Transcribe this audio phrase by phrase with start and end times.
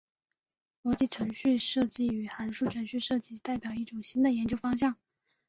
[0.81, 4.97] 逻辑程序设计和函数程序设计代表一种新的研究方向。